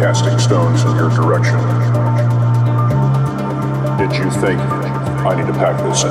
casting 0.00 0.38
stones 0.38 0.82
in 0.84 0.96
your 0.96 1.10
direction. 1.10 1.54
Did 3.98 4.16
you 4.16 4.30
think 4.40 4.58
I 5.28 5.34
need 5.36 5.46
to 5.46 5.52
pack 5.52 5.76
this 5.84 6.04
in? 6.04 6.10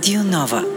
Radio 0.05 0.25
Nova. 0.25 0.72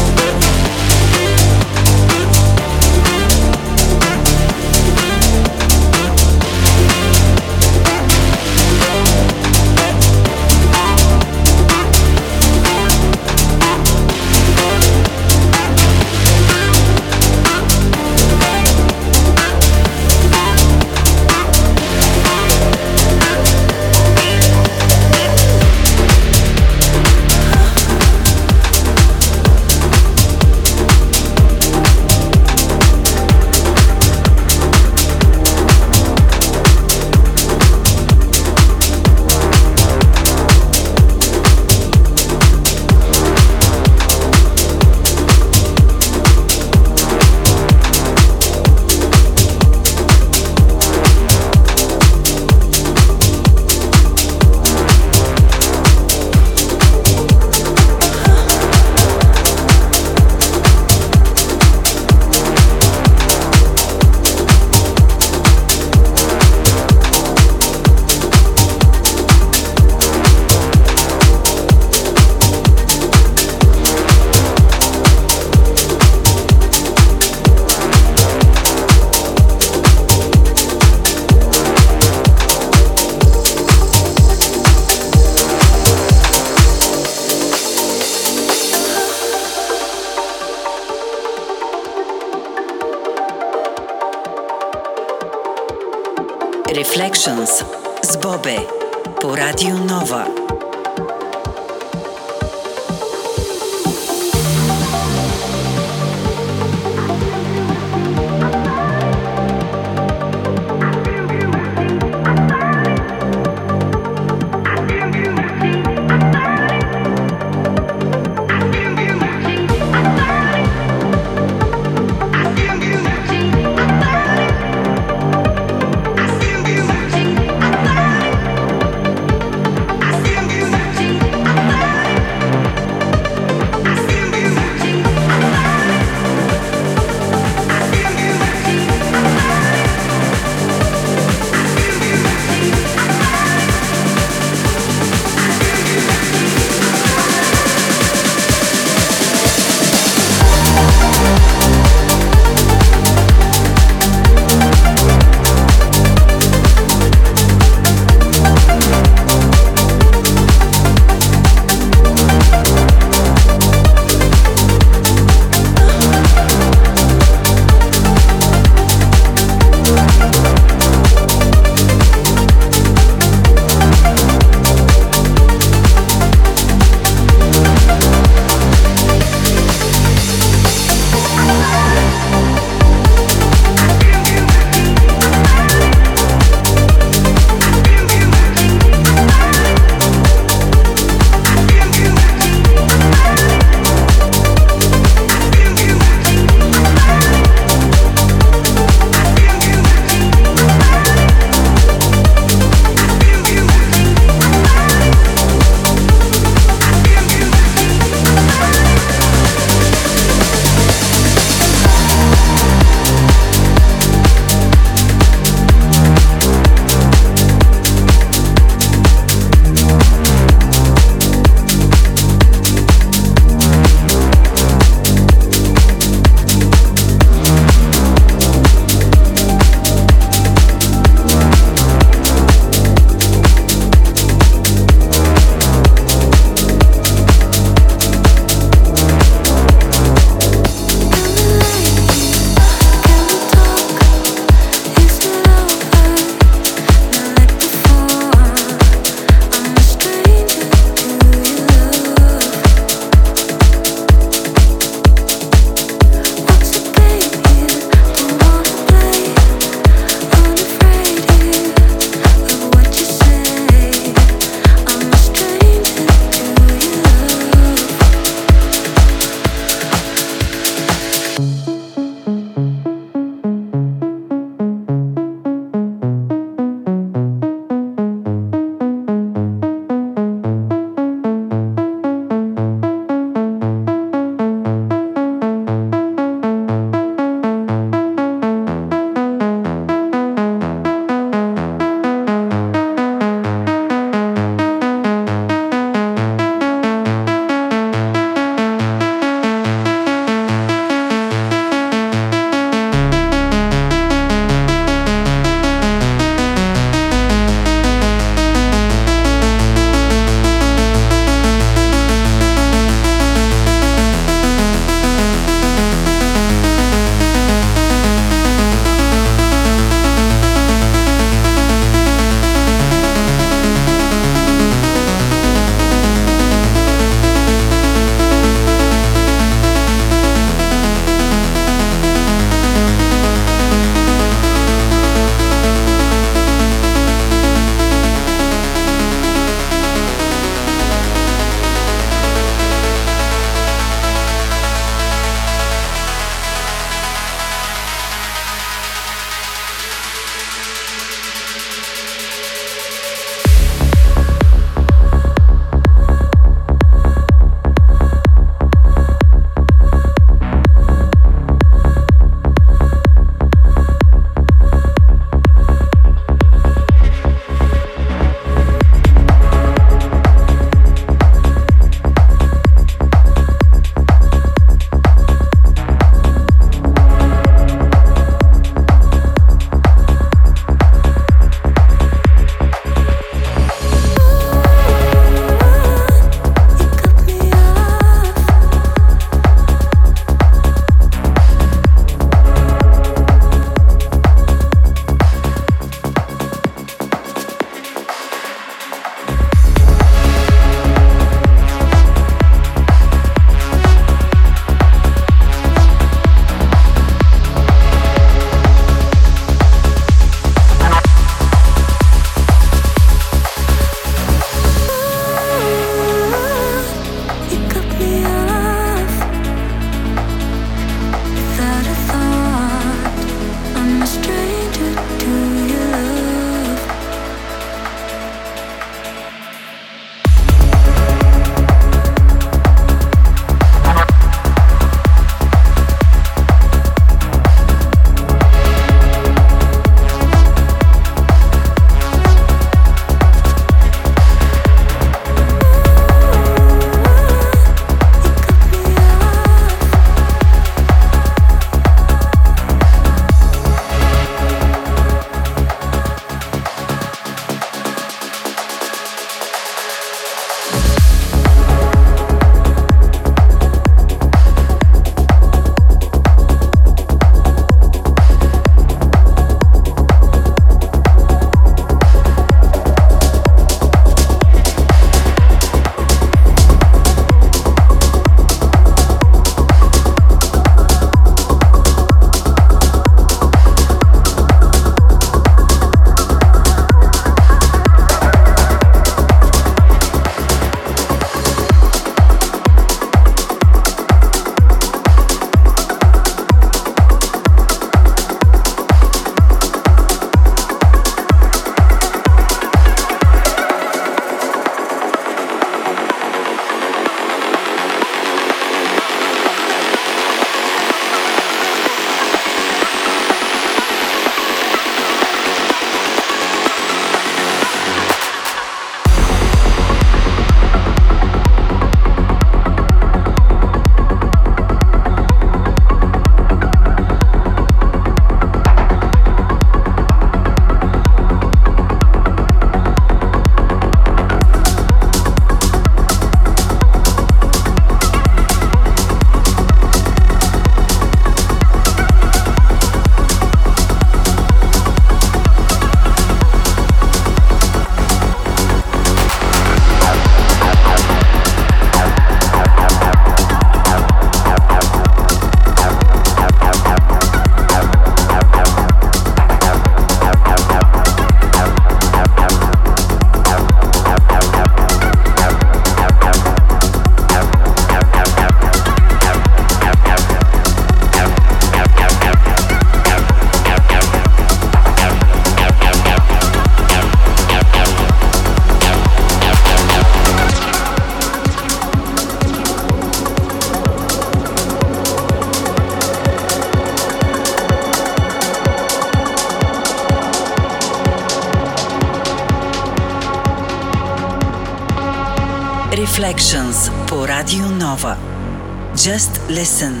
Listen. 599.51 600.00